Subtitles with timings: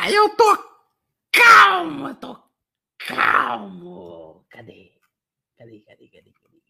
[0.00, 0.56] Ah, eu tô
[1.32, 2.40] calmo, tô
[2.98, 4.46] calmo.
[4.48, 4.96] Cadê?
[5.56, 6.62] Cadê, cadê, cadê, cadê?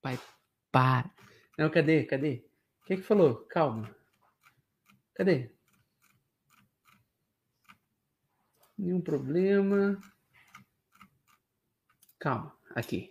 [0.00, 0.20] Pai,
[0.70, 1.10] para.
[1.58, 2.48] Não, cadê, cadê?
[2.82, 3.44] O que que falou?
[3.46, 3.92] Calma.
[5.12, 5.52] Cadê?
[8.78, 10.00] Nenhum problema.
[12.20, 13.08] Calma, aqui.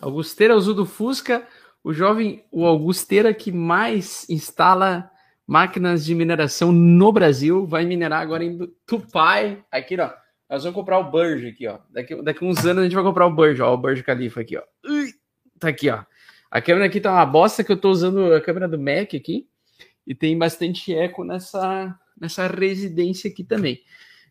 [0.00, 1.48] Augusteira Azul do Fusca,
[1.82, 5.10] o jovem, o Augusteira que mais instala
[5.50, 8.56] máquinas de mineração no Brasil, vai minerar agora em
[8.86, 9.64] Tupai.
[9.68, 10.08] Aqui, ó.
[10.48, 11.78] Nós vamos comprar o Burge aqui, ó.
[11.90, 13.74] Daqui, daqui uns anos a gente vai comprar o Burge, ó.
[13.74, 14.62] O Burge Khalifa aqui, ó.
[14.88, 15.12] Ui,
[15.58, 16.04] tá aqui, ó.
[16.50, 19.48] A câmera aqui tá uma bosta que eu tô usando a câmera do Mac aqui.
[20.06, 23.80] E tem bastante eco nessa, nessa residência aqui também.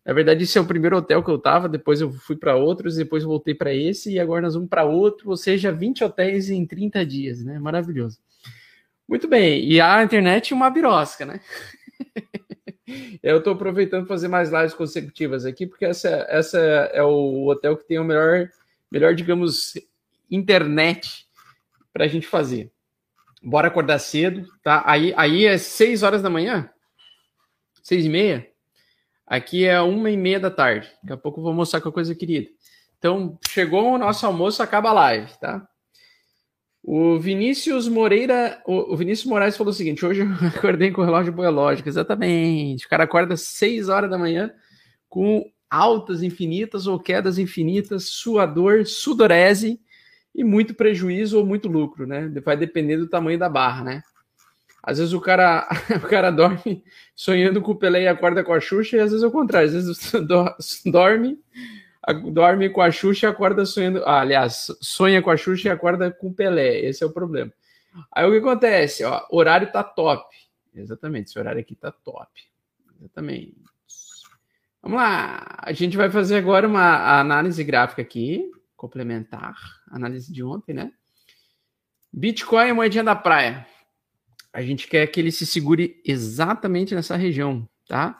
[0.09, 2.95] Na verdade, esse é o primeiro hotel que eu tava, depois eu fui para outros,
[2.95, 6.66] depois voltei para esse e agora nós vamos para outro, ou seja, 20 hotéis em
[6.66, 7.59] 30 dias, né?
[7.59, 8.17] Maravilhoso.
[9.08, 11.39] Muito bem, e a internet é uma birosca, né?
[13.22, 17.88] eu estou aproveitando fazer mais lives consecutivas aqui, porque essa, essa é o hotel que
[17.88, 18.50] tem o melhor,
[18.92, 19.76] melhor digamos,
[20.31, 21.28] internet
[21.94, 22.72] para a gente fazer.
[23.44, 24.81] Bora acordar cedo, tá?
[24.88, 26.67] Aí, aí é 6 horas da manhã?
[27.83, 28.48] 6 e meia?
[29.30, 30.89] Aqui é uma e meia da tarde.
[31.03, 32.49] Daqui a pouco eu vou mostrar com a coisa querida.
[32.97, 35.66] Então, chegou o nosso almoço, acaba a live, tá?
[36.83, 41.31] O Vinícius Moreira, o Vinícius Moraes falou o seguinte: hoje eu acordei com o relógio
[41.31, 42.88] biológico, exatamente.
[42.88, 44.52] O cara acorda às 6 horas da manhã
[45.08, 49.80] com altas infinitas ou quedas infinitas, suador, sudorese
[50.33, 52.27] e muito prejuízo ou muito lucro, né?
[52.43, 54.02] Vai depender do tamanho da barra, né?
[54.81, 55.67] Às vezes o cara,
[56.03, 56.83] o cara dorme
[57.16, 59.67] sonhando com o Pelé e acorda com a Xuxa, e às vezes é o contrário.
[59.67, 60.11] Às vezes
[60.86, 61.39] dorme,
[62.31, 64.03] dorme com a Xuxa e acorda sonhando.
[64.05, 66.80] Ah, aliás, sonha com a Xuxa e acorda com o Pelé.
[66.80, 67.52] Esse é o problema.
[68.11, 69.03] Aí o que acontece?
[69.03, 70.36] Ó, horário tá top.
[70.73, 72.30] Exatamente, esse horário aqui tá top.
[72.99, 73.55] Exatamente.
[74.81, 75.58] Vamos lá.
[75.58, 79.55] A gente vai fazer agora uma análise gráfica aqui, complementar,
[79.92, 80.93] análise de ontem, né?
[82.14, 83.67] Bitcoin é moedinha da praia
[84.54, 88.17] a gente quer que ele se segure exatamente nessa região, tá?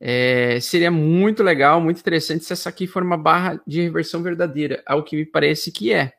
[0.00, 4.82] É, seria muito legal, muito interessante se essa aqui for uma barra de reversão verdadeira,
[4.86, 6.12] ao que me parece que é.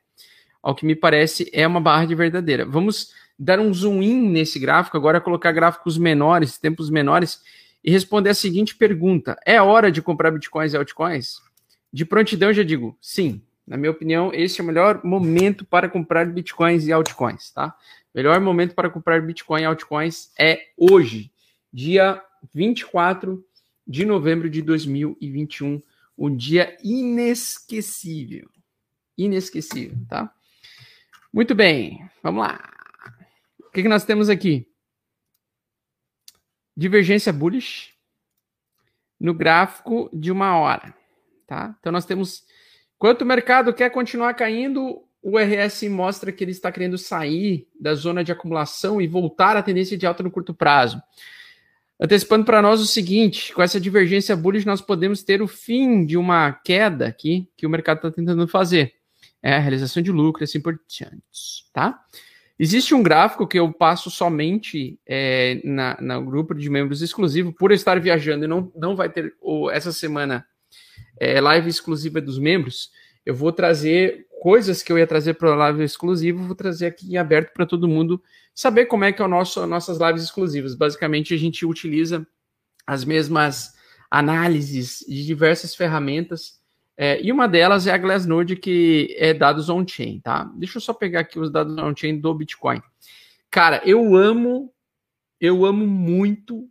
[0.61, 2.65] Ao que me parece é uma barra de verdadeira.
[2.65, 7.41] Vamos dar um zoom in nesse gráfico, agora colocar gráficos menores, tempos menores,
[7.81, 11.37] e responder a seguinte pergunta: é hora de comprar bitcoins e altcoins?
[11.91, 13.41] De prontidão, já digo sim.
[13.65, 17.75] Na minha opinião, esse é o melhor momento para comprar bitcoins e altcoins, tá?
[18.13, 21.31] Melhor momento para comprar Bitcoin e altcoins é hoje,
[21.71, 23.45] dia 24
[23.87, 25.81] de novembro de 2021,
[26.17, 28.49] um dia inesquecível.
[29.17, 30.33] Inesquecível, tá?
[31.31, 32.59] Muito bem, vamos lá.
[33.59, 34.67] O que, que nós temos aqui?
[36.75, 37.93] Divergência bullish
[39.19, 40.95] no gráfico de uma hora,
[41.45, 41.75] tá?
[41.79, 42.45] Então nós temos
[42.97, 47.93] quanto o mercado quer continuar caindo, o RS mostra que ele está querendo sair da
[47.93, 51.01] zona de acumulação e voltar à tendência de alta no curto prazo.
[51.99, 56.15] Antecipando para nós o seguinte: com essa divergência bullish, nós podemos ter o fim de
[56.15, 58.93] uma queda aqui que o mercado está tentando fazer.
[59.43, 61.21] É a realização de lucro, assim por diante,
[61.73, 62.01] tá?
[62.57, 67.71] Existe um gráfico que eu passo somente é, na, no grupo de membros exclusivo, por
[67.71, 70.45] eu estar viajando e não, não vai ter ou, essa semana
[71.17, 72.91] é, live exclusiva dos membros.
[73.25, 77.11] Eu vou trazer coisas que eu ia trazer para o live exclusivo, vou trazer aqui
[77.11, 78.23] em aberto para todo mundo
[78.55, 80.73] saber como é que é o nosso nossas lives exclusivas.
[80.73, 82.25] Basicamente, a gente utiliza
[82.87, 83.73] as mesmas
[84.09, 86.57] análises de diversas ferramentas.
[86.97, 90.45] É, e uma delas é a Glassnode, que é dados on-chain, tá?
[90.55, 92.81] Deixa eu só pegar aqui os dados on-chain do Bitcoin.
[93.51, 94.73] Cara, eu amo,
[95.39, 96.67] eu amo muito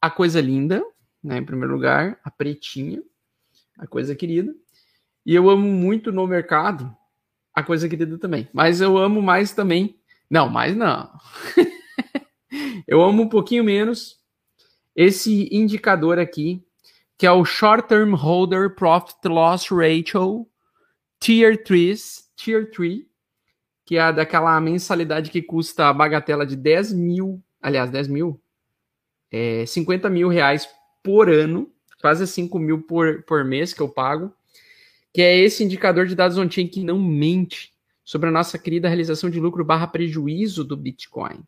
[0.00, 0.82] a coisa linda,
[1.22, 1.38] né?
[1.38, 3.02] Em primeiro lugar, a pretinha,
[3.78, 4.54] a coisa querida.
[5.24, 6.94] E eu amo muito no mercado
[7.54, 8.48] a coisa querida também.
[8.52, 9.98] Mas eu amo mais também.
[10.30, 11.10] Não, mais não.
[12.88, 14.20] eu amo um pouquinho menos
[14.96, 16.64] esse indicador aqui,
[17.16, 20.46] que é o Short Term Holder Profit Loss Ratio
[21.20, 23.00] Tier 3, Tier 3,
[23.86, 28.42] que é daquela mensalidade que custa a bagatela de 10 mil, aliás, 10 mil,
[29.30, 30.68] é, 50 mil reais
[31.02, 31.70] por ano,
[32.00, 34.34] quase 5 mil por, por mês que eu pago
[35.12, 37.72] que é esse indicador de dados on-chain que não mente
[38.04, 41.40] sobre a nossa querida realização de lucro barra prejuízo do Bitcoin.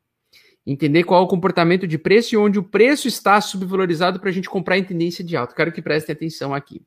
[0.67, 4.33] Entender qual é o comportamento de preço e onde o preço está subvalorizado para a
[4.33, 5.55] gente comprar em tendência de alta.
[5.55, 6.81] Quero que prestem atenção aqui.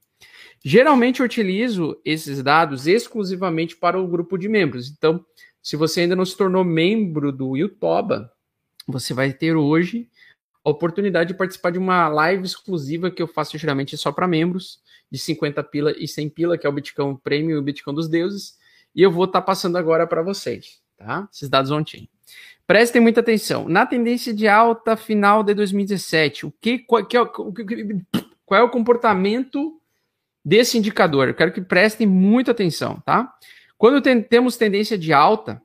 [0.63, 4.89] Geralmente eu utilizo esses dados exclusivamente para o grupo de membros.
[4.89, 5.23] Então,
[5.67, 8.31] Se você ainda não se tornou membro do Yutoba,
[8.87, 10.07] você vai ter hoje
[10.63, 14.79] a oportunidade de participar de uma live exclusiva que eu faço geralmente só para membros,
[15.11, 18.07] de 50 pila e 100 pila, que é o Bitcoin Premium e o Bitcoin dos
[18.07, 18.57] deuses.
[18.93, 21.27] E eu vou estar tá passando agora para vocês, tá?
[21.31, 22.09] Esses dados ontem.
[22.65, 23.69] Prestem muita atenção.
[23.69, 27.25] Na tendência de alta final de 2017, o que, qual, que é,
[28.45, 29.79] qual é o comportamento
[30.43, 31.29] desse indicador?
[31.29, 33.33] Eu quero que prestem muita atenção, tá?
[33.77, 35.61] Quando tem, temos tendência de alta,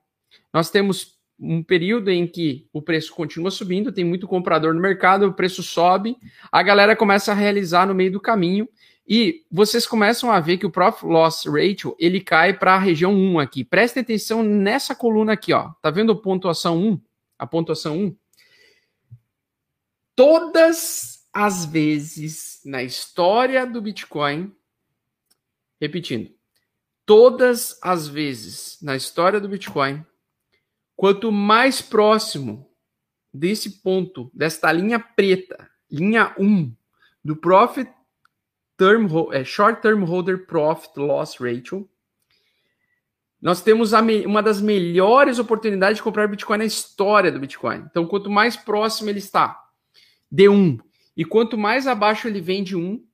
[0.52, 5.26] nós temos um período em que o preço continua subindo, tem muito comprador no mercado,
[5.26, 6.16] o preço sobe,
[6.52, 8.68] a galera começa a realizar no meio do caminho
[9.14, 13.12] e vocês começam a ver que o Profit Loss Ratio ele cai para a região
[13.12, 13.62] 1 aqui.
[13.62, 15.68] Prestem atenção nessa coluna aqui, ó.
[15.82, 17.00] Tá vendo a pontuação 1?
[17.38, 18.16] A pontuação 1?
[20.16, 24.50] Todas as vezes na história do Bitcoin,
[25.78, 26.30] repetindo,
[27.04, 30.02] todas as vezes na história do Bitcoin,
[30.96, 32.66] quanto mais próximo
[33.30, 36.74] desse ponto, desta linha preta, linha 1,
[37.22, 37.92] do Profit
[38.76, 41.88] Term, é, Short Term Holder Profit Loss Ratio,
[43.40, 43.92] nós temos
[44.24, 47.84] uma das melhores oportunidades de comprar Bitcoin na história do Bitcoin.
[47.90, 49.60] Então, quanto mais próximo ele está
[50.30, 50.78] de 1
[51.16, 53.04] e quanto mais abaixo ele vem de 1,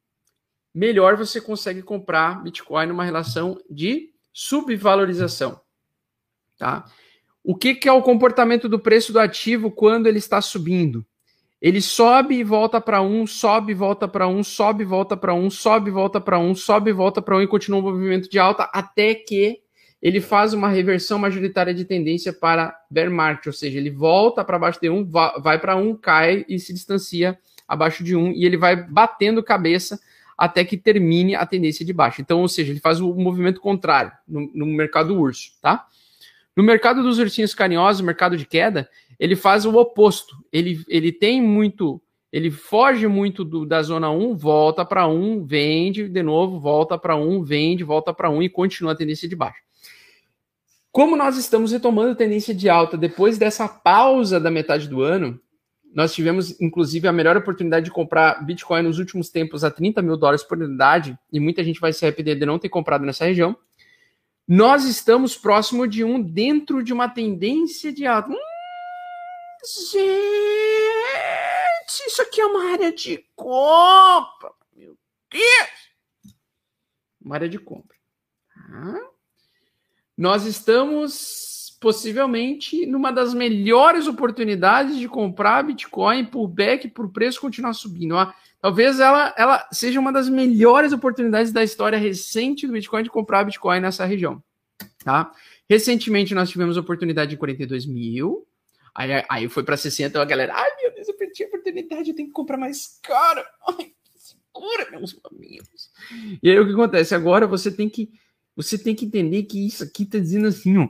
[0.75, 5.61] melhor você consegue comprar Bitcoin numa relação de subvalorização.
[6.59, 6.85] Tá?
[7.43, 11.07] O que, que é o comportamento do preço do ativo quando ele está subindo?
[11.61, 15.35] Ele sobe e volta para um, sobe e volta para um, sobe e volta para
[15.35, 18.31] um, sobe e volta para um, sobe e volta para um e continua um movimento
[18.31, 19.61] de alta até que
[20.01, 24.59] ele faz uma reversão majoritária de tendência para bear market, ou seja, ele volta para
[24.59, 28.57] baixo de um, vai para um, cai e se distancia abaixo de um e ele
[28.57, 29.99] vai batendo cabeça
[30.37, 32.23] até que termine a tendência de baixa.
[32.23, 35.85] Então, ou seja, ele faz o movimento contrário no, no mercado urso, tá?
[36.57, 38.89] No mercado dos ursinhos carinhosos, mercado de queda,
[39.19, 40.37] ele faz o oposto.
[40.53, 42.01] Ele, ele tem muito,
[42.33, 47.17] ele foge muito do, da zona 1, volta para 1, vende de novo, volta para
[47.17, 49.61] 1, vende, volta para 1 e continua a tendência de baixa.
[50.91, 55.41] Como nós estamos retomando a tendência de alta depois dessa pausa da metade do ano,
[55.95, 60.17] nós tivemos, inclusive, a melhor oportunidade de comprar Bitcoin nos últimos tempos a 30 mil
[60.17, 63.57] dólares por unidade, e muita gente vai se arrepender de não ter comprado nessa região.
[64.47, 68.31] Nós estamos próximo de um dentro de uma tendência de alta.
[68.31, 68.37] Hum,
[69.91, 69.99] gente,
[72.07, 74.53] isso aqui é uma área de compra.
[74.75, 74.97] Meu
[75.31, 76.35] Deus!
[77.21, 77.97] Uma área de compra.
[78.55, 79.11] Tá?
[80.17, 87.73] Nós estamos possivelmente numa das melhores oportunidades de comprar Bitcoin por back, por preço continuar
[87.73, 88.15] subindo.
[88.61, 93.45] Talvez ela, ela seja uma das melhores oportunidades da história recente do Bitcoin de comprar
[93.45, 94.43] Bitcoin nessa região.
[95.05, 95.31] Tá?
[95.71, 98.48] Recentemente nós tivemos oportunidade de 42 mil,
[98.99, 102.17] aí, aí foi para 60, a galera, ai meu Deus, eu perdi a oportunidade, eu
[102.17, 103.45] tenho que comprar mais caro.
[103.69, 105.91] Ai, segura, meus amigos.
[106.43, 107.15] E aí o que acontece?
[107.15, 108.11] Agora você tem que
[108.57, 110.89] você tem que entender que isso aqui tá dizendo assim, ó.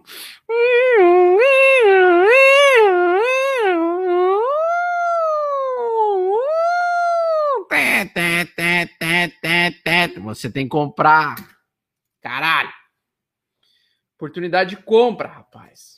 [10.39, 11.35] Você tem que comprar.
[12.23, 12.73] Caralho.
[14.17, 15.98] Oportunidade de compra, rapaz.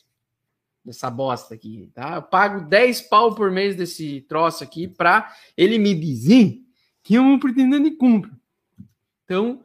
[0.85, 2.17] Dessa bosta aqui, tá?
[2.17, 6.59] Eu pago 10 pau por mês desse troço aqui pra ele me dizer
[7.03, 8.31] que é uma oportunidade de compra.
[9.25, 9.63] Então,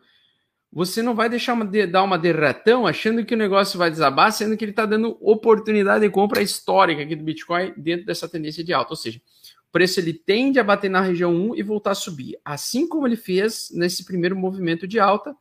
[0.75, 4.29] você não vai deixar uma de, dar uma derratão achando que o negócio vai desabar,
[4.33, 8.61] sendo que ele está dando oportunidade de compra histórica aqui do Bitcoin dentro dessa tendência
[8.61, 8.91] de alta.
[8.91, 9.21] Ou seja,
[9.69, 13.07] o preço ele tende a bater na região 1 e voltar a subir, assim como
[13.07, 15.33] ele fez nesse primeiro movimento de alta,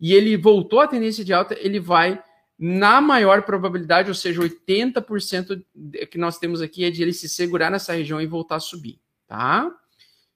[0.00, 2.18] e ele voltou à tendência de alta, ele vai
[2.62, 5.64] na maior probabilidade, ou seja, 80%
[6.10, 9.00] que nós temos aqui é de ele se segurar nessa região e voltar a subir,
[9.26, 9.74] tá?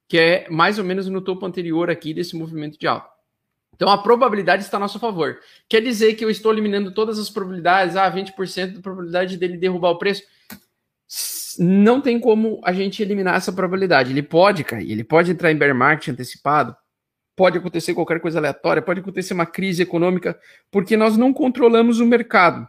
[0.09, 3.11] Que é mais ou menos no topo anterior aqui desse movimento de alta.
[3.75, 5.39] Então a probabilidade está a nosso favor.
[5.69, 9.91] Quer dizer que eu estou eliminando todas as probabilidades, ah, 20% da probabilidade dele derrubar
[9.91, 10.23] o preço.
[11.59, 14.13] Não tem como a gente eliminar essa probabilidade.
[14.13, 16.75] Ele pode cair, ele pode entrar em bear market antecipado,
[17.37, 20.39] pode acontecer qualquer coisa aleatória, pode acontecer uma crise econômica,
[20.71, 22.69] porque nós não controlamos o mercado.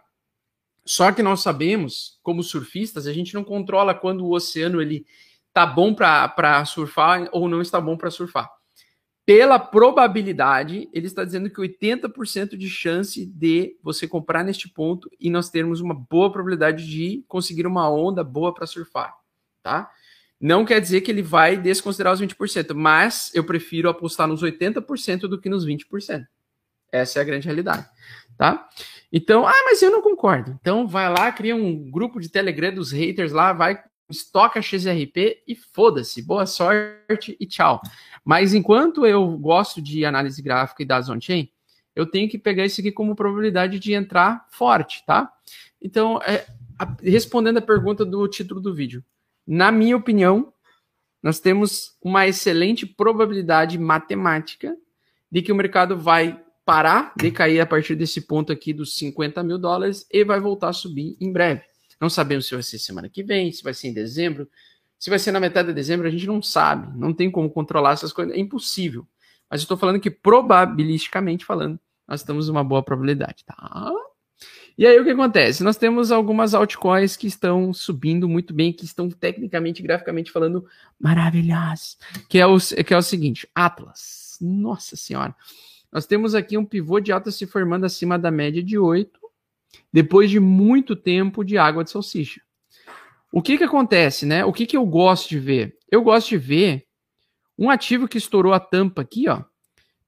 [0.85, 5.05] Só que nós sabemos, como surfistas, a gente não controla quando o oceano ele
[5.53, 8.49] tá bom para surfar ou não está bom para surfar
[9.25, 15.31] pela probabilidade, ele está dizendo que 80% de chance de você comprar neste ponto e
[15.31, 19.15] nós termos uma boa probabilidade de conseguir uma onda boa para surfar,
[19.63, 19.89] tá?
[20.39, 25.21] Não quer dizer que ele vai desconsiderar os 20%, mas eu prefiro apostar nos 80%
[25.21, 26.25] do que nos 20%.
[26.91, 27.85] Essa é a grande realidade.
[28.37, 28.67] tá?
[29.11, 30.57] Então, ah, mas eu não concordo.
[30.61, 35.55] Então vai lá, cria um grupo de Telegram dos haters lá, vai, estoca XRP e
[35.55, 36.21] foda-se.
[36.21, 37.81] Boa sorte e tchau.
[38.23, 41.49] Mas enquanto eu gosto de análise gráfica e dados on-chain,
[41.95, 45.31] eu tenho que pegar isso aqui como probabilidade de entrar forte, tá?
[45.81, 46.45] Então, é,
[46.77, 49.03] a, respondendo a pergunta do título do vídeo,
[49.47, 50.51] na minha opinião,
[51.21, 54.75] nós temos uma excelente probabilidade matemática
[55.31, 59.43] de que o mercado vai parar de cair a partir desse ponto aqui dos 50
[59.43, 61.61] mil dólares e vai voltar a subir em breve.
[62.01, 64.49] Não sabemos se vai ser semana que vem, se vai ser em dezembro,
[64.97, 66.97] se vai ser na metade de dezembro, a gente não sabe.
[66.97, 69.07] Não tem como controlar essas coisas, é impossível.
[69.49, 73.91] Mas eu estou falando que probabilisticamente falando, nós temos uma boa probabilidade, tá?
[74.77, 75.63] E aí o que acontece?
[75.63, 80.65] Nós temos algumas altcoins que estão subindo muito bem, que estão tecnicamente, graficamente falando
[80.99, 81.97] maravilhosas.
[82.27, 84.37] Que é o, que é o seguinte: Atlas.
[84.41, 85.33] Nossa senhora.
[85.91, 89.17] Nós temos aqui um pivô de alta se formando acima da média de 8,
[89.93, 92.41] depois de muito tempo de água de salsicha.
[93.31, 94.43] O que que acontece, né?
[94.43, 95.77] O que que eu gosto de ver?
[95.89, 96.85] Eu gosto de ver
[97.57, 99.41] um ativo que estourou a tampa aqui, ó,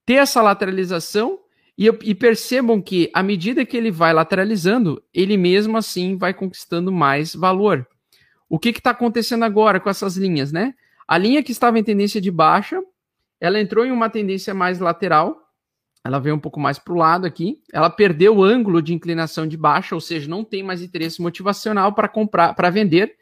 [0.05, 1.39] ter essa lateralização
[1.77, 6.91] e, e percebam que à medida que ele vai lateralizando, ele mesmo assim vai conquistando
[6.91, 7.87] mais valor.
[8.49, 10.73] O que está acontecendo agora com essas linhas, né?
[11.07, 12.81] A linha que estava em tendência de baixa,
[13.39, 15.47] ela entrou em uma tendência mais lateral,
[16.07, 17.61] ela veio um pouco mais para o lado aqui.
[17.71, 21.93] Ela perdeu o ângulo de inclinação de baixa, ou seja, não tem mais interesse motivacional
[21.93, 23.15] para comprar, para vender.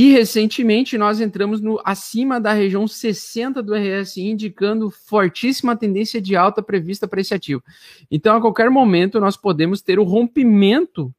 [0.00, 6.34] E recentemente nós entramos no acima da região 60 do RSI, indicando fortíssima tendência de
[6.34, 7.62] alta prevista para esse ativo.
[8.10, 11.14] Então, a qualquer momento, nós podemos ter o rompimento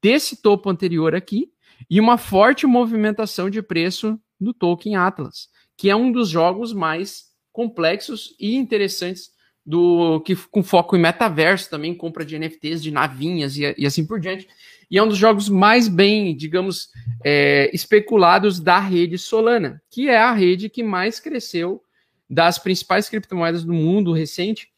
[0.00, 1.50] desse topo anterior aqui
[1.90, 7.24] e uma forte movimentação de preço no token Atlas, que é um dos jogos mais
[7.50, 9.32] complexos e interessantes
[9.64, 14.04] do que com foco em metaverso também, compra de NFTs, de navinhas e, e assim
[14.04, 14.48] por diante.
[14.90, 16.90] E é um dos jogos mais bem, digamos,
[17.24, 21.82] é, especulados da rede Solana, que é a rede que mais cresceu
[22.28, 24.68] das principais criptomoedas do mundo recente.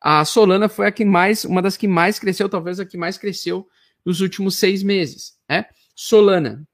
[0.00, 3.16] A Solana foi a que mais, uma das que mais cresceu, talvez a que mais
[3.16, 3.66] cresceu
[4.04, 5.38] nos últimos seis meses.
[5.48, 5.64] Né?
[5.94, 6.66] Solana,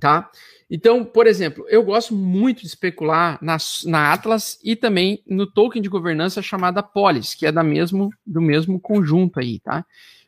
[0.00, 0.30] tá?
[0.70, 5.80] Então, por exemplo, eu gosto muito de especular na, na Atlas e também no token
[5.80, 9.84] de governança chamada Polis, que é da mesmo, do mesmo conjunto aí, tá?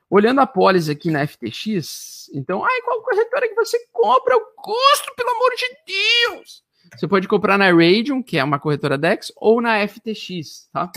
[0.09, 4.35] Olhando a Polis aqui na FTX, então, ai, qual corretora que você compra?
[4.35, 6.63] Eu gosto, pelo amor de Deus!
[6.97, 10.91] Você pode comprar na Radium, que é uma corretora DEX, ou na FTX, tá?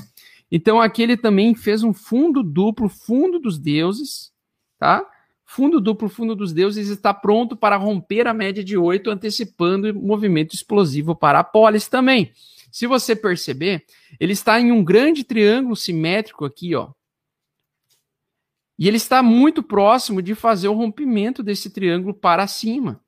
[0.49, 4.31] Então, aqui ele também fez um fundo duplo, fundo dos deuses,
[4.79, 5.05] tá?
[5.53, 10.55] Fundo duplo, fundo dos deuses está pronto para romper a média de 8, antecipando movimento
[10.55, 12.31] explosivo para a polis também.
[12.71, 13.83] Se você perceber,
[14.17, 16.93] ele está em um grande triângulo simétrico aqui, ó.
[18.79, 23.03] E ele está muito próximo de fazer o rompimento desse triângulo para cima.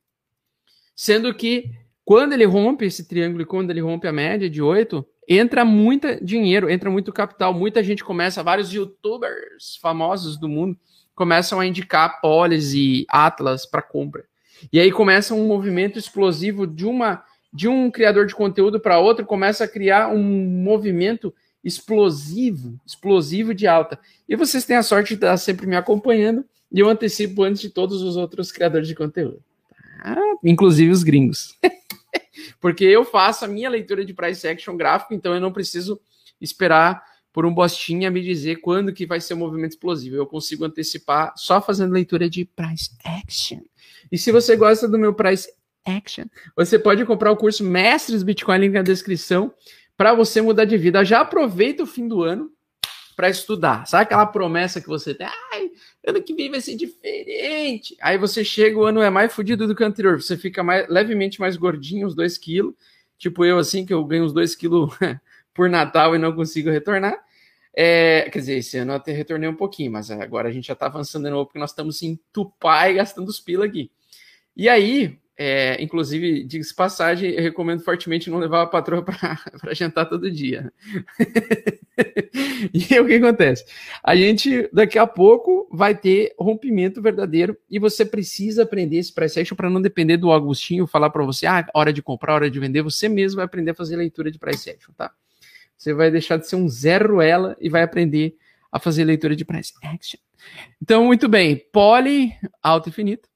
[0.94, 1.72] Sendo que
[2.04, 6.22] quando ele rompe esse triângulo e quando ele rompe a média de 8, entra muito
[6.22, 10.78] dinheiro, entra muito capital, muita gente começa, vários youtubers famosos do mundo
[11.16, 14.26] começam a indicar Polis e Atlas para compra.
[14.72, 19.28] E aí começa um movimento explosivo de uma de um criador de conteúdo para outro,
[19.28, 21.32] começa a criar um movimento
[21.64, 24.00] explosivo, explosivo de alta.
[24.28, 27.70] E vocês têm a sorte de estar sempre me acompanhando e eu antecipo antes de
[27.70, 29.40] todos os outros criadores de conteúdo.
[30.02, 30.18] Tá?
[30.44, 31.56] Inclusive os gringos.
[32.60, 36.02] Porque eu faço a minha leitura de price action gráfico, então eu não preciso
[36.42, 40.16] esperar por um bostinha me dizer quando que vai ser o movimento explosivo.
[40.16, 43.60] Eu consigo antecipar só fazendo leitura de price action.
[44.12, 45.52] E se você gosta do meu price
[45.84, 46.26] action,
[46.56, 49.52] você pode comprar o curso Mestres Bitcoin, link na descrição,
[49.98, 51.04] para você mudar de vida.
[51.04, 52.52] Já aproveita o fim do ano
[53.16, 53.88] para estudar.
[53.88, 55.28] Sabe aquela promessa que você tem?
[55.52, 55.72] Ai,
[56.06, 57.96] ano que vem vai ser diferente.
[58.00, 60.22] Aí você chega, o ano é mais fodido do que o anterior.
[60.22, 62.76] Você fica mais, levemente mais gordinho, uns 2 quilos.
[63.18, 64.94] Tipo eu, assim, que eu ganho uns 2 quilos
[65.54, 67.18] por Natal e não consigo retornar.
[67.76, 70.74] É, quer dizer, esse ano eu até retornei um pouquinho, mas agora a gente já
[70.74, 73.90] está avançando de novo, porque nós estamos em Tupá gastando os pila aqui.
[74.56, 79.40] E aí, é, inclusive, diga-se passagem, eu recomendo fortemente não levar a patroa para
[79.74, 80.72] jantar todo dia.
[82.72, 83.66] e aí, o que acontece?
[84.04, 89.56] A gente, daqui a pouco, vai ter rompimento verdadeiro e você precisa aprender esse price
[89.56, 92.84] para não depender do Agostinho falar para você, ah, hora de comprar, hora de vender.
[92.84, 95.12] Você mesmo vai aprender a fazer leitura de price tá?
[95.84, 98.38] Você vai deixar de ser um zero ela e vai aprender
[98.72, 100.18] a fazer leitura de price action.
[100.82, 101.58] Então, muito bem.
[101.74, 103.28] Poly, alta infinita.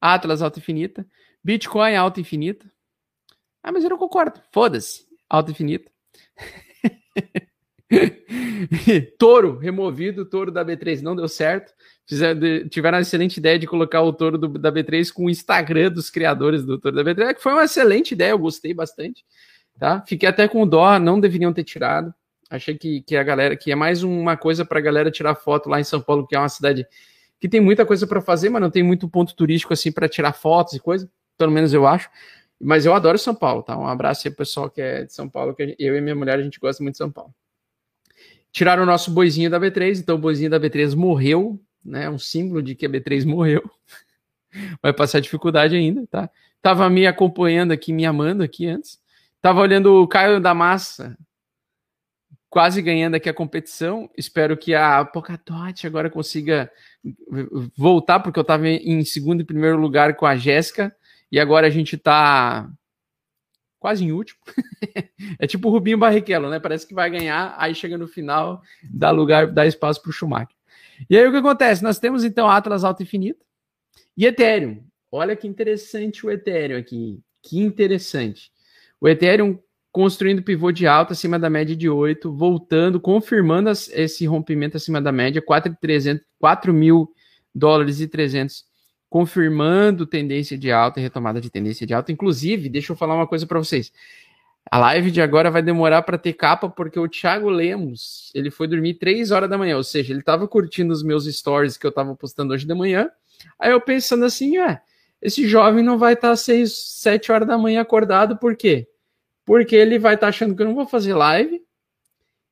[0.00, 1.06] Atlas, alta infinita.
[1.44, 2.72] Bitcoin, alta infinita.
[3.62, 4.40] Ah, mas eu não concordo.
[4.50, 5.06] Foda-se.
[5.28, 5.92] Alta infinita.
[9.18, 11.70] touro removido, touro da B3 não deu certo.
[12.06, 15.92] Fizeram, tiveram a excelente ideia de colocar o touro do, da B3 com o Instagram
[15.92, 19.22] dos criadores do touro da B3, que foi uma excelente ideia, eu gostei bastante.
[19.80, 20.02] Tá?
[20.06, 22.12] Fiquei até com dó, não deveriam ter tirado.
[22.50, 25.70] Achei que, que a galera, que é mais uma coisa para a galera tirar foto
[25.70, 26.86] lá em São Paulo, que é uma cidade
[27.40, 30.34] que tem muita coisa para fazer, mas não tem muito ponto turístico assim para tirar
[30.34, 31.10] fotos e coisa.
[31.38, 32.10] Pelo menos eu acho.
[32.60, 33.74] Mas eu adoro São Paulo, tá?
[33.78, 36.38] Um abraço aí pro pessoal que é de São Paulo, que eu e minha mulher
[36.38, 37.34] a gente gosta muito de São Paulo.
[38.52, 42.10] Tiraram o nosso boizinho da B3, então o boizinho da B3 morreu, né?
[42.10, 43.62] Um símbolo de que a B3 morreu.
[44.82, 46.28] Vai passar dificuldade ainda, tá?
[46.60, 49.00] Tava me acompanhando aqui, me amando aqui antes.
[49.40, 51.16] Tava olhando o Caio da Massa,
[52.50, 54.10] quase ganhando aqui a competição.
[54.16, 56.70] Espero que a Polkadot agora consiga
[57.76, 60.94] voltar, porque eu estava em segundo e primeiro lugar com a Jéssica,
[61.32, 62.68] e agora a gente está
[63.78, 64.40] quase em último.
[65.38, 66.60] é tipo o Rubinho Barrichello, né?
[66.60, 70.54] Parece que vai ganhar, aí chega no final, dá lugar, dá espaço para o Schumacher.
[71.08, 71.82] E aí o que acontece?
[71.82, 73.44] Nós temos então Atlas Alto Infinito
[74.14, 74.84] e Ethereum.
[75.10, 77.22] Olha que interessante o Ethereum aqui.
[77.42, 78.52] Que interessante.
[79.00, 79.58] O Ethereum
[79.92, 85.10] construindo pivô de alta acima da média de 8, voltando, confirmando esse rompimento acima da
[85.10, 87.12] média, 4,300, 4 mil
[87.54, 88.64] dólares e 300,
[89.08, 92.12] confirmando tendência de alta e retomada de tendência de alta.
[92.12, 93.92] Inclusive, deixa eu falar uma coisa para vocês.
[94.70, 98.68] A live de agora vai demorar para ter capa porque o Thiago Lemos, ele foi
[98.68, 101.88] dormir 3 horas da manhã, ou seja, ele estava curtindo os meus stories que eu
[101.88, 103.10] estava postando hoje de manhã.
[103.58, 104.80] Aí eu pensando assim, é,
[105.22, 108.86] esse jovem não vai estar tá 6, 7 horas da manhã acordado, por quê?
[109.50, 111.60] porque ele vai estar achando que eu não vou fazer live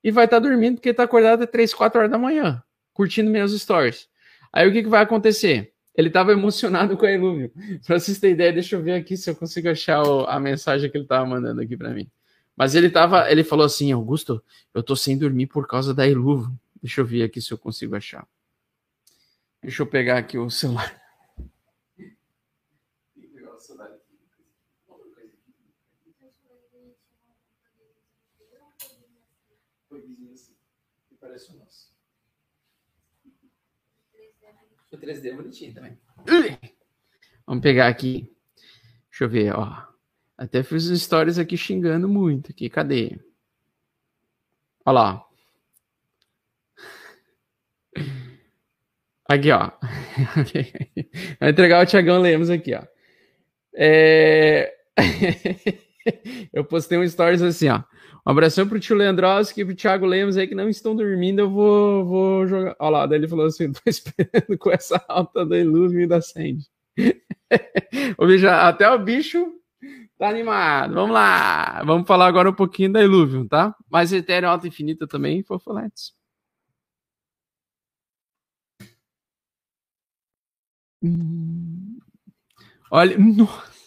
[0.02, 2.60] e vai estar dormindo porque está acordado até 3, 4 horas da manhã,
[2.92, 4.08] curtindo meus stories.
[4.52, 5.72] Aí o que, que vai acontecer?
[5.94, 7.52] Ele estava emocionado com a Ilúvio.
[7.86, 10.90] Para vocês terem ideia, deixa eu ver aqui se eu consigo achar o, a mensagem
[10.90, 12.10] que ele estava mandando aqui para mim.
[12.56, 14.42] Mas ele tava, ele falou assim, Augusto,
[14.74, 16.52] eu tô sem dormir por causa da Ilúvio.
[16.82, 18.26] Deixa eu ver aqui se eu consigo achar.
[19.62, 21.07] Deixa eu pegar aqui o celular.
[35.08, 35.98] 3D é bonitinho também.
[37.46, 38.30] Vamos pegar aqui.
[39.10, 39.86] Deixa eu ver, ó.
[40.36, 42.52] Até fiz stories aqui xingando muito.
[42.52, 43.18] Aqui, cadê?
[44.84, 45.24] Olha lá.
[49.24, 49.72] Aqui, ó.
[51.40, 52.82] Vai entregar o Tiagão Lemos aqui, ó.
[53.74, 54.74] É...
[56.52, 57.82] eu postei um stories assim, ó.
[58.28, 61.38] Um abração pro tio Leandroski e pro Thiago Lemos aí que não estão dormindo.
[61.38, 62.76] Eu vou, vou jogar.
[62.78, 66.20] Olha lá, daí ele falou assim: tô esperando com essa alta da Illuvium e da
[66.20, 66.66] Sandy.
[68.18, 69.54] o bicho, até o bicho
[70.18, 70.92] tá animado.
[70.94, 71.82] Vamos lá.
[71.84, 73.74] Vamos falar agora um pouquinho da Illuvium, tá?
[73.90, 76.12] Mas Ethereum Alta Infinita também, fofoletes.
[81.02, 81.98] Hum.
[82.90, 83.77] Olha, nossa.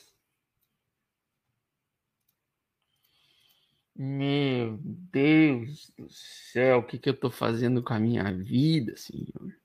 [4.03, 9.55] Meu Deus do céu, o que, que eu estou fazendo com a minha vida, senhor?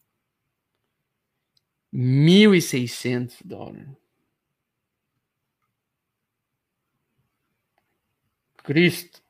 [1.91, 3.89] 1.600 dólares.
[8.63, 9.23] Cristo.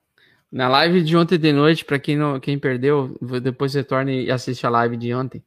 [0.51, 4.67] Na live de ontem de noite, para quem não, quem perdeu, depois retorne e assiste
[4.67, 5.45] a live de ontem.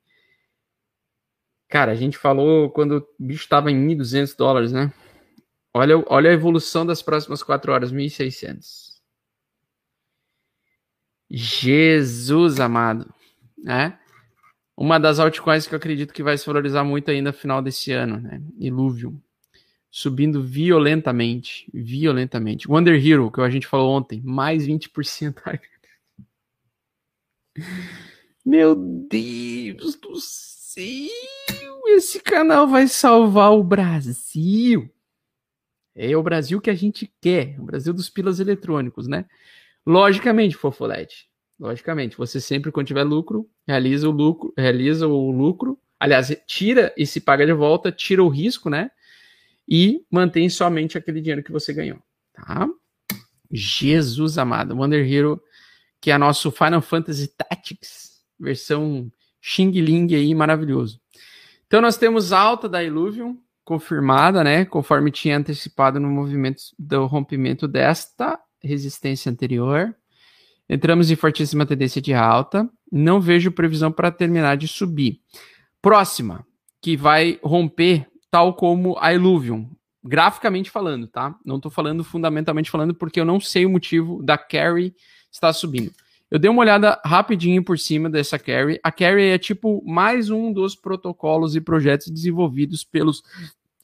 [1.67, 4.93] Cara, a gente falou quando o bicho estava em 1.200 dólares, né?
[5.73, 8.88] Olha, olha a evolução das próximas quatro horas, 1.600.
[11.29, 13.13] Jesus amado,
[13.57, 13.99] né?
[14.75, 17.91] Uma das altcoins que eu acredito que vai se valorizar muito ainda no final desse
[17.91, 18.41] ano, né?
[18.57, 19.19] Illuvium.
[19.91, 22.69] Subindo violentamente, violentamente.
[22.69, 25.59] Wonder Hero, que a gente falou ontem, mais 20%.
[28.45, 30.85] Meu Deus do céu!
[31.87, 34.89] Esse canal vai salvar o Brasil.
[35.93, 39.25] É o Brasil que a gente quer, o Brasil dos pilas eletrônicos, né?
[39.85, 41.29] Logicamente, Fofolete.
[41.59, 45.77] Logicamente, você sempre, quando tiver lucro, realiza o lucro, realiza o lucro.
[45.99, 48.89] Aliás, tira e se paga de volta, tira o risco, né?
[49.67, 51.99] E mantém somente aquele dinheiro que você ganhou.
[52.33, 52.67] Tá?
[53.51, 54.75] Jesus amado.
[54.75, 55.41] Wonder Hero,
[55.99, 59.11] que é nosso Final Fantasy Tactics, versão
[59.41, 61.01] Xing Ling aí, maravilhoso.
[61.67, 64.65] Então nós temos alta da Illuvium, confirmada, né?
[64.65, 69.95] Conforme tinha antecipado no movimento do rompimento desta resistência anterior.
[70.69, 72.69] Entramos em fortíssima tendência de alta.
[72.91, 75.19] Não vejo previsão para terminar de subir.
[75.81, 76.45] Próxima,
[76.81, 79.69] que vai romper, tal como a Illuvium,
[80.03, 81.35] graficamente falando, tá?
[81.45, 84.93] Não estou falando fundamentalmente falando porque eu não sei o motivo da carry
[85.31, 85.91] estar subindo.
[86.29, 88.79] Eu dei uma olhada rapidinho por cima dessa Carry.
[88.83, 93.23] A Carry é tipo mais um dos protocolos e projetos desenvolvidos pelos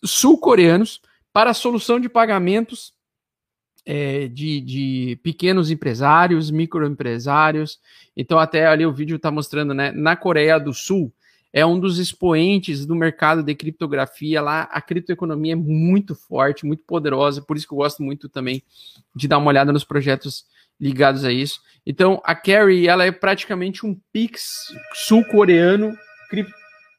[0.03, 1.01] sul-coreanos
[1.33, 2.93] para a solução de pagamentos
[3.85, 7.79] é, de, de, pequenos empresários, microempresários.
[8.17, 9.91] Então, até ali o vídeo está mostrando, né?
[9.91, 11.13] Na Coreia do Sul,
[11.53, 14.41] é um dos expoentes do mercado de criptografia.
[14.41, 18.61] Lá, a criptoeconomia é muito forte, muito poderosa, por isso que eu gosto muito também
[19.15, 20.45] de dar uma olhada nos projetos
[20.77, 21.61] ligados a isso.
[21.85, 25.95] Então, a Carry, ela é praticamente um Pix sul-coreano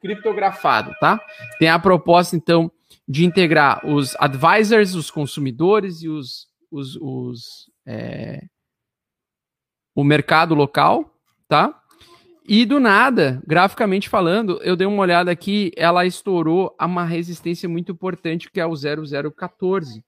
[0.01, 1.20] criptografado, tá?
[1.59, 2.70] Tem a proposta, então,
[3.07, 8.43] de integrar os advisors, os consumidores e os os, os é,
[9.95, 11.11] o mercado local,
[11.49, 11.81] tá?
[12.49, 17.69] E do nada, graficamente falando, eu dei uma olhada aqui, ela estourou a uma resistência
[17.69, 20.05] muito importante que é o 0014.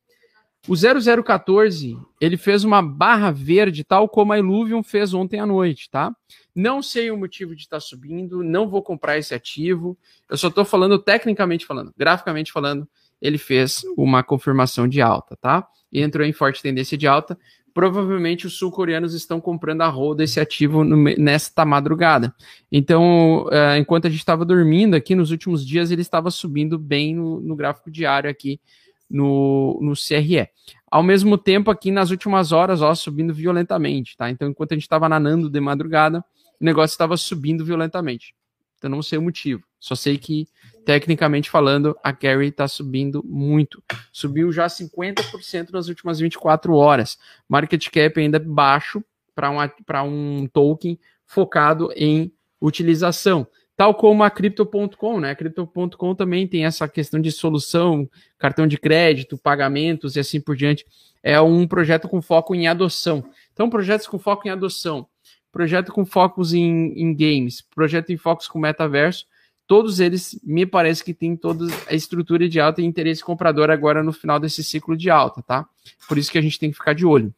[0.69, 5.89] O 0014, ele fez uma barra verde, tal como a Illuvium fez ontem à noite,
[5.91, 6.15] tá?
[6.55, 9.97] Não sei o motivo de estar tá subindo, não vou comprar esse ativo.
[10.29, 12.89] Eu só estou falando tecnicamente falando, graficamente falando,
[13.21, 15.67] ele fez uma confirmação de alta, tá?
[15.93, 17.39] E entrou em forte tendência de alta.
[17.75, 22.35] Provavelmente os sul-coreanos estão comprando a roda desse ativo no, nesta madrugada.
[22.73, 27.15] Então, uh, enquanto a gente estava dormindo aqui nos últimos dias, ele estava subindo bem
[27.15, 28.61] no, no gráfico diário aqui
[29.09, 30.49] no, no CRE.
[30.91, 34.31] Ao mesmo tempo, aqui nas últimas horas, ó, subindo violentamente, tá?
[34.31, 36.25] Então, enquanto a gente estava nanando de madrugada,
[36.61, 38.35] o negócio estava subindo violentamente.
[38.79, 39.63] Então, não sei o motivo.
[39.79, 40.47] Só sei que,
[40.89, 43.85] tecnicamente falando, a carry está subindo muito.
[44.11, 47.19] Subiu já 50% nas últimas 24 horas.
[47.47, 53.47] Market cap ainda baixo para um token focado em utilização.
[53.77, 55.33] Tal como a Crypto.com, né?
[55.33, 60.57] A Crypto.com também tem essa questão de solução, cartão de crédito, pagamentos e assim por
[60.57, 60.87] diante.
[61.23, 63.23] É um projeto com foco em adoção.
[63.53, 65.07] Então, projetos com foco em adoção,
[65.53, 69.27] projeto com focos em, em games, projeto em focos com metaverso,
[69.69, 74.03] todos eles me parece que tem toda a estrutura de alta e interesse comprador agora
[74.03, 75.69] no final desse ciclo de alta, tá?
[76.09, 77.33] Por isso que a gente tem que ficar de olho.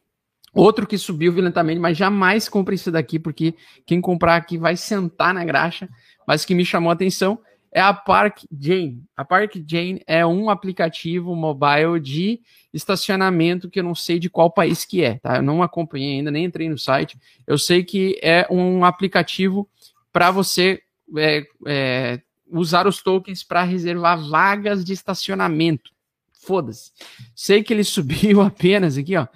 [0.53, 3.53] Outro que subiu violentamente, mas jamais compre isso daqui, porque
[3.85, 5.89] quem comprar aqui vai sentar na graxa,
[6.25, 7.37] mas que me chamou a atenção
[7.69, 9.03] é a Park Jane.
[9.15, 12.41] A Park Jane é um aplicativo mobile de
[12.73, 15.37] estacionamento que eu não sei de qual país que é, tá?
[15.37, 17.17] Eu não acompanhei ainda, nem entrei no site.
[17.45, 19.69] Eu sei que é um aplicativo
[20.11, 20.81] para você
[21.17, 22.21] é, é,
[22.51, 25.91] usar os tokens para reservar vagas de estacionamento.
[26.33, 26.91] Foda-se.
[27.35, 29.27] Sei que ele subiu apenas aqui, ó.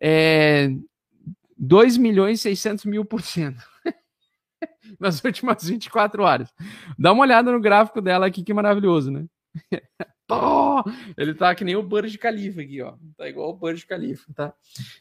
[0.00, 0.70] É,
[1.56, 3.62] 2 milhões e 600 mil por cento.
[4.98, 6.52] Nas últimas 24 horas.
[6.98, 9.26] Dá uma olhada no gráfico dela aqui, que maravilhoso, né?
[11.16, 12.94] Ele tá que nem o Burj Khalifa aqui, ó.
[13.16, 14.52] Tá igual o Burj Khalifa, tá?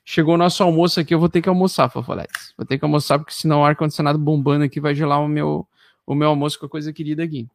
[0.06, 2.54] Chegou o nosso almoço aqui, eu vou ter que almoçar, Fofoletes.
[2.58, 5.68] Vou ter que almoçar, porque senão o ar-condicionado bombando aqui vai gelar o meu,
[6.08, 7.48] o meu almoço com a coisa querida aqui.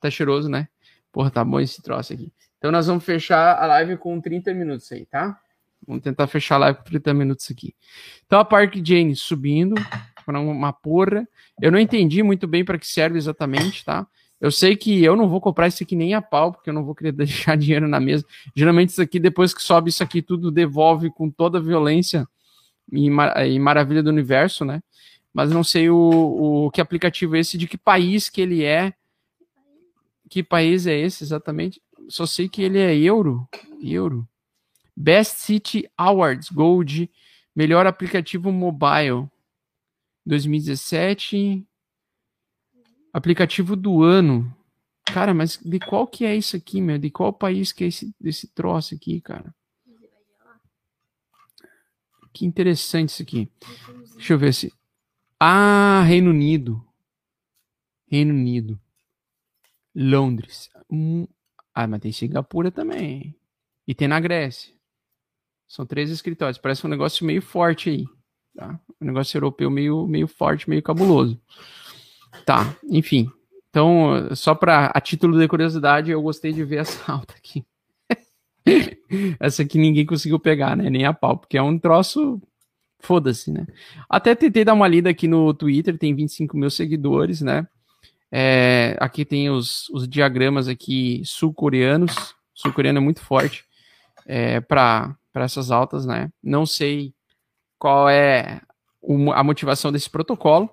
[0.00, 0.68] Tá cheiroso, né?
[1.12, 2.32] Porra, tá bom esse troço aqui.
[2.58, 5.38] Então nós vamos fechar a live com 30 minutos aí, tá?
[5.86, 7.74] Vamos tentar fechar a live com 30 minutos aqui.
[8.26, 9.74] Então a Park Jane subindo
[10.26, 11.26] para uma porra.
[11.60, 14.06] Eu não entendi muito bem para que serve exatamente, tá?
[14.40, 16.84] Eu sei que eu não vou comprar isso aqui nem a pau, porque eu não
[16.84, 18.26] vou querer deixar dinheiro na mesa.
[18.56, 22.26] Geralmente isso aqui, depois que sobe isso aqui, tudo devolve com toda a violência
[22.90, 24.82] e, mar e maravilha do universo, né?
[25.32, 28.94] Mas não sei o, o que aplicativo é esse, de que país que ele é.
[30.28, 31.80] Que país é esse exatamente?
[32.08, 33.48] Só sei que ele é euro.
[33.82, 34.28] Euro.
[34.96, 37.10] Best City Awards Gold,
[37.54, 39.28] melhor aplicativo mobile.
[40.26, 41.66] 2017.
[43.12, 44.54] Aplicativo do ano.
[45.06, 46.98] Cara, mas de qual que é isso aqui, meu?
[46.98, 49.54] De qual país que é esse, esse troço aqui, cara?
[52.32, 53.50] Que interessante isso aqui.
[54.14, 54.72] Deixa eu ver se.
[55.44, 56.80] Ah, Reino Unido.
[58.06, 58.78] Reino Unido.
[59.92, 60.70] Londres.
[60.88, 61.26] Hum.
[61.74, 63.34] Ah, mas tem Singapura também.
[63.84, 64.72] E tem na Grécia.
[65.66, 66.58] São três escritórios.
[66.58, 68.06] Parece um negócio meio forte aí.
[68.54, 68.78] Tá?
[69.00, 71.42] Um negócio europeu meio, meio forte, meio cabuloso.
[72.46, 73.28] Tá, enfim.
[73.68, 77.66] Então, só para a título de curiosidade, eu gostei de ver essa alta aqui.
[79.40, 80.88] essa aqui ninguém conseguiu pegar, né?
[80.88, 82.40] Nem a pau, porque é um troço
[83.02, 83.66] foda-se, né?
[84.08, 87.66] Até tentei dar uma lida aqui no Twitter, tem 25 mil seguidores, né?
[88.30, 92.34] É, aqui tem os, os diagramas aqui sul-coreanos.
[92.54, 93.64] Sul-coreano é muito forte
[94.24, 96.30] é, para essas altas, né?
[96.42, 97.12] Não sei
[97.78, 98.62] qual é
[99.02, 100.70] o, a motivação desse protocolo.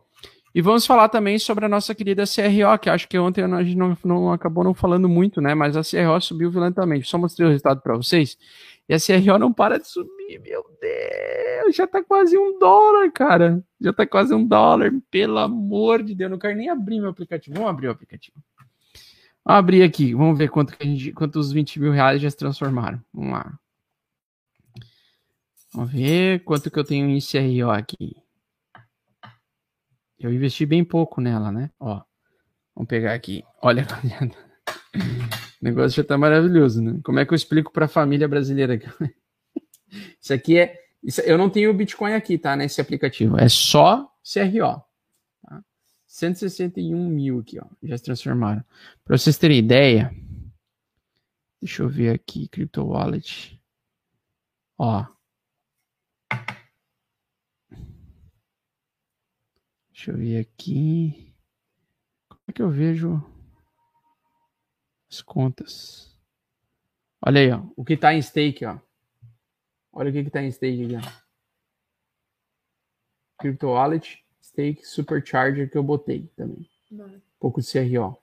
[0.53, 3.77] E vamos falar também sobre a nossa querida CRO, que acho que ontem a gente
[3.77, 5.53] não, não acabou não falando muito, né?
[5.53, 7.07] Mas a CRO subiu violentamente.
[7.07, 8.37] Só mostrei o resultado para vocês.
[8.87, 13.63] E a CRO não para de subir meu Deus, já tá quase um dólar, cara.
[13.81, 16.29] Já tá quase um dólar, pelo amor de Deus.
[16.29, 17.55] Não quero nem abrir meu aplicativo.
[17.55, 18.37] Vamos abrir o aplicativo.
[19.43, 22.37] Vamos abrir aqui, vamos ver quanto que a gente, quantos 20 mil reais já se
[22.37, 23.01] transformaram.
[23.13, 23.59] Vamos lá.
[25.73, 28.15] Vamos ver quanto que eu tenho em CRO aqui.
[30.19, 31.71] Eu investi bem pouco nela, né?
[31.79, 32.01] Ó,
[32.75, 33.43] vamos pegar aqui.
[33.61, 33.87] Olha,
[34.93, 36.99] o negócio já tá maravilhoso, né?
[37.03, 38.79] Como é que eu explico para a família brasileira?
[40.19, 40.87] Isso aqui é.
[41.01, 42.55] Isso, eu não tenho Bitcoin aqui, tá?
[42.55, 43.37] Nesse aplicativo.
[43.37, 44.83] É só CRO.
[45.41, 45.63] Tá?
[46.05, 47.65] 161 mil aqui, ó.
[47.81, 48.63] Já se transformaram.
[49.05, 50.13] Para vocês terem ideia.
[51.61, 53.59] Deixa eu ver aqui, Crypto Wallet.
[54.77, 55.05] Ó.
[59.91, 61.33] Deixa eu ver aqui.
[62.29, 63.21] Como é que eu vejo
[65.09, 66.17] as contas?
[67.21, 67.65] Olha aí, ó.
[67.75, 68.79] O que está em stake, ó.
[69.91, 71.29] Olha o que está em stake aqui, ó.
[73.39, 76.69] Crypto Wallet, stake, supercharger que eu botei também.
[76.91, 78.17] Um pouco de CRO.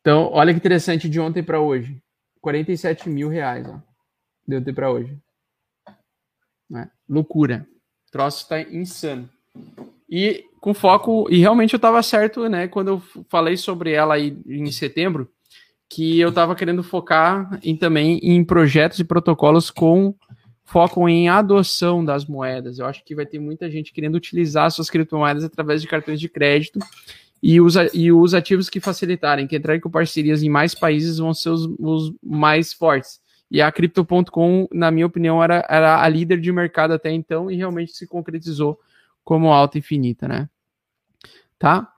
[0.00, 2.02] Então, olha que interessante de ontem para hoje.
[2.40, 3.80] 47 mil reais, ó.
[4.46, 5.16] De ontem para hoje.
[6.68, 6.90] Né?
[7.08, 7.66] Loucura.
[8.08, 9.30] O troço está insano.
[10.08, 14.36] E com foco, e realmente eu estava certo, né, quando eu falei sobre ela aí
[14.46, 15.32] em setembro,
[15.94, 20.14] que eu estava querendo focar em, também em projetos e protocolos com
[20.64, 22.78] foco em adoção das moedas.
[22.78, 26.30] Eu acho que vai ter muita gente querendo utilizar suas criptomoedas através de cartões de
[26.30, 26.78] crédito
[27.42, 31.34] e os, e os ativos que facilitarem, que entrarem com parcerias em mais países vão
[31.34, 33.20] ser os, os mais fortes.
[33.50, 37.56] E a Crypto.com, na minha opinião, era, era a líder de mercado até então e
[37.56, 38.80] realmente se concretizou
[39.22, 40.48] como alta infinita, né?
[41.58, 41.91] Tá?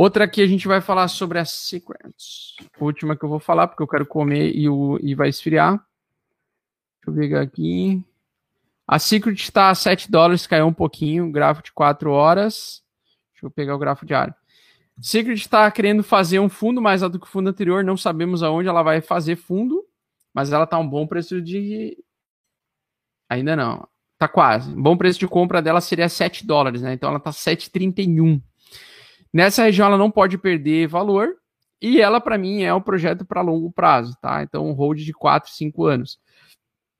[0.00, 2.54] Outra aqui a gente vai falar sobre a Secrets.
[2.78, 5.72] Última que eu vou falar, porque eu quero comer e, o, e vai esfriar.
[5.72, 8.06] Deixa eu pegar aqui.
[8.86, 12.80] A Secret está a 7 dólares, caiu um pouquinho, gráfico de 4 horas.
[13.32, 14.32] Deixa eu pegar o gráfico diário.
[15.00, 18.68] Secret está querendo fazer um fundo mais alto que o fundo anterior, não sabemos aonde
[18.68, 19.84] ela vai fazer fundo,
[20.32, 21.98] mas ela está um bom preço de.
[23.28, 23.84] Ainda não.
[24.16, 24.72] Tá quase.
[24.76, 26.92] Bom preço de compra dela seria 7 dólares, né?
[26.92, 28.40] Então ela tá 7,31.
[29.32, 31.36] Nessa região ela não pode perder valor
[31.80, 34.42] e ela para mim é um projeto para longo prazo, tá?
[34.42, 36.18] Então um hold de 4, 5 anos.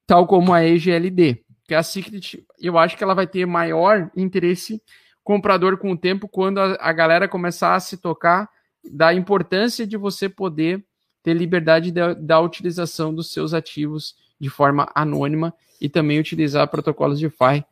[0.07, 4.11] Tal como a EGLD, que é a Secret, eu acho que ela vai ter maior
[4.17, 4.83] interesse
[5.23, 8.49] comprador com o tempo quando a, a galera começar a se tocar
[8.91, 10.83] da importância de você poder
[11.23, 17.19] ter liberdade da, da utilização dos seus ativos de forma anônima e também utilizar protocolos
[17.19, 17.65] de DeFi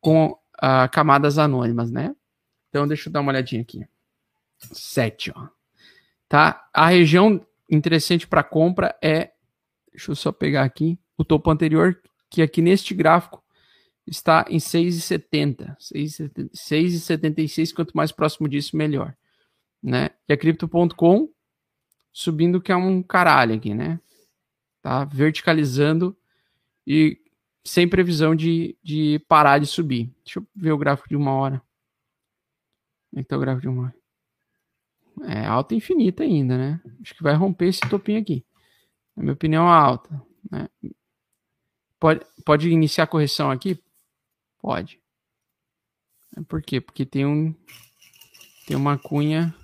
[0.00, 2.14] com uh, camadas anônimas, né?
[2.70, 3.86] Então, deixa eu dar uma olhadinha aqui.
[4.58, 5.48] 7, ó.
[6.28, 6.66] Tá?
[6.72, 9.32] A região interessante para compra é,
[9.90, 13.44] deixa eu só pegar aqui, o topo anterior, que aqui neste gráfico
[14.06, 15.76] está em 6,70.
[15.78, 19.14] 6,76, quanto mais próximo disso, melhor.
[19.82, 20.10] Né?
[20.28, 21.28] E a Crypto.com
[22.12, 24.00] subindo que é um caralho aqui, né?
[24.82, 26.16] Tá verticalizando
[26.86, 27.18] e
[27.64, 30.12] sem previsão de, de parar de subir.
[30.24, 31.62] Deixa eu ver o gráfico de uma hora.
[33.10, 33.94] Como é que tá o gráfico de uma?
[35.22, 36.80] É alta infinita ainda, né?
[37.02, 38.44] Acho que vai romper esse topinho aqui.
[39.16, 40.22] Na minha opinião, é alta.
[40.50, 40.68] Né?
[41.98, 43.78] Pode, pode iniciar a correção aqui?
[44.60, 45.00] Pode.
[46.48, 46.80] Por quê?
[46.80, 47.54] Porque tem um.
[48.66, 49.54] Tem uma cunha.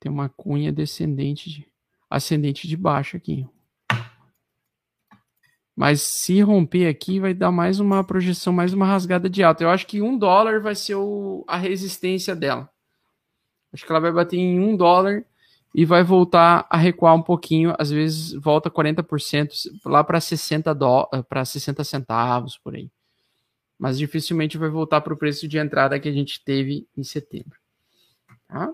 [0.00, 1.72] Tem uma cunha descendente de,
[2.08, 3.48] ascendente de baixo aqui.
[5.78, 9.62] Mas se romper aqui, vai dar mais uma projeção, mais uma rasgada de alta.
[9.62, 12.68] Eu acho que um dólar vai ser o, a resistência dela.
[13.72, 15.24] Acho que ela vai bater em um dólar
[15.72, 17.76] e vai voltar a recuar um pouquinho.
[17.78, 19.52] Às vezes volta 40%
[19.84, 21.08] lá para 60, dó,
[21.44, 22.90] 60 centavos por aí.
[23.78, 27.56] Mas dificilmente vai voltar para o preço de entrada que a gente teve em setembro.
[28.48, 28.68] Tá?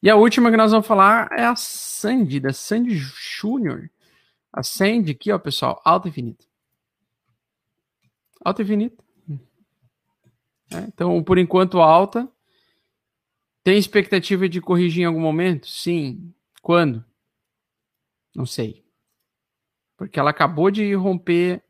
[0.00, 3.90] E a última que nós vamos falar é a Sandy, da Sandy Júnior.
[4.56, 6.44] Acende aqui, ó, pessoal, alta infinita.
[8.44, 9.02] Alta infinita.
[10.72, 12.30] É, então, por enquanto, alta.
[13.64, 15.66] Tem expectativa de corrigir em algum momento?
[15.66, 16.32] Sim.
[16.62, 17.04] Quando?
[18.32, 18.84] Não sei.
[19.96, 21.62] Porque ela acabou de romper,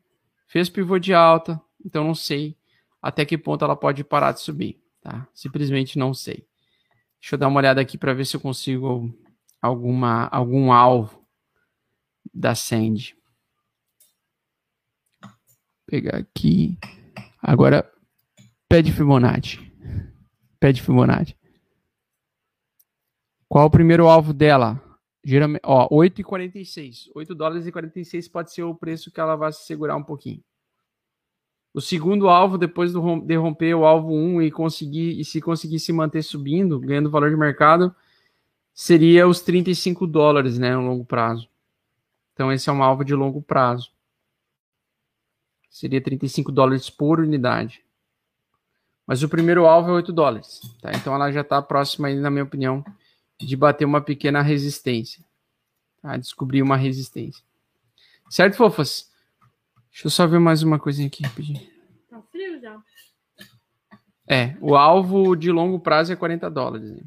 [0.45, 2.55] fez pivô de alta, então não sei
[3.01, 5.27] até que ponto ela pode parar de subir, tá?
[5.33, 6.47] Simplesmente não sei.
[7.19, 9.11] Deixa eu dar uma olhada aqui para ver se eu consigo
[9.61, 11.24] alguma algum alvo
[12.33, 13.15] da Sandy.
[15.85, 16.77] Pegar aqui.
[17.41, 17.89] Agora,
[18.67, 19.71] pede Fibonacci.
[20.59, 21.35] Pede Fibonacci.
[23.47, 24.81] Qual o primeiro alvo dela?
[25.23, 27.09] Geralmente, ó, 8,46.
[27.15, 30.43] 8 dólares e 46 pode ser o preço que ela vai se segurar um pouquinho.
[31.73, 35.79] O segundo alvo, depois do, de romper o alvo 1 e conseguir, e se conseguir
[35.79, 37.93] se manter subindo, ganhando valor de mercado,
[38.73, 41.49] seria os 35 dólares, né, no longo prazo.
[42.35, 43.91] Então esse é um alvo de longo prazo.
[45.69, 47.83] Seria 35 dólares por unidade.
[49.07, 50.59] Mas o primeiro alvo é 8 dólares.
[50.81, 50.91] Tá?
[50.93, 52.83] Então ela já está próxima, aí, na minha opinião,
[53.39, 55.23] de bater uma pequena resistência.
[56.01, 56.17] Tá?
[56.17, 57.43] Descobrir uma resistência.
[58.29, 59.09] Certo, fofas?
[59.91, 61.61] Deixa eu só ver mais uma coisinha aqui rapidinho.
[62.09, 62.81] Tá frio já.
[64.27, 66.91] É, o alvo de longo prazo é 40 dólares.
[66.91, 67.01] Né?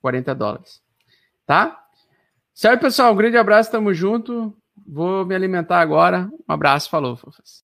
[0.00, 0.82] 40 dólares.
[1.44, 1.83] Tá?
[2.54, 3.12] Certo, pessoal?
[3.12, 4.56] Um grande abraço, tamo junto.
[4.86, 6.30] Vou me alimentar agora.
[6.48, 7.62] Um abraço, falou, fofas.